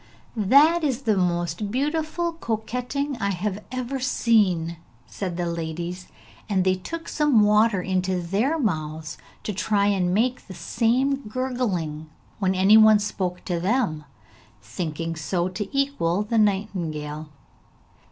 'That 0.35 0.83
is 0.83 1.03
the 1.03 1.15
most 1.15 1.69
delightful 1.71 2.33
coquetting 2.39 3.15
I 3.17 3.29
have 3.29 3.61
ever 3.71 3.99
seen!' 3.99 4.77
said 5.05 5.37
the 5.37 5.45
ladies, 5.45 6.07
and 6.49 6.63
they 6.63 6.73
took 6.73 7.07
some 7.07 7.43
water 7.43 7.83
into 7.83 8.19
their 8.19 8.57
mouths 8.57 9.19
to 9.43 9.53
try 9.53 9.85
and 9.85 10.11
make 10.11 10.47
the 10.47 10.55
same 10.55 11.17
gurgling 11.29 12.09
when 12.39 12.55
any 12.55 12.77
one 12.77 12.97
spoke 12.97 13.45
to 13.45 13.59
them, 13.59 14.03
thinking 14.59 15.15
so 15.15 15.47
to 15.49 15.67
equal 15.71 16.23
the 16.23 16.39
nightingale. 16.39 17.29